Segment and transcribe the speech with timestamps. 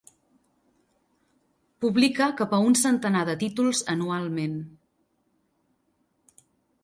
[1.83, 4.55] Publica cap a un centenar de títols anualment.